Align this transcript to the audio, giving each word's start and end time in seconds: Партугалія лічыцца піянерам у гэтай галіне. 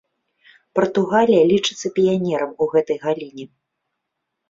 Партугалія 0.79 1.43
лічыцца 1.53 1.87
піянерам 1.99 2.51
у 2.63 2.71
гэтай 2.75 2.97
галіне. 3.07 3.45